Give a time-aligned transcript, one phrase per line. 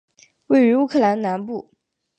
[0.47, 1.69] 位于乌克兰南部。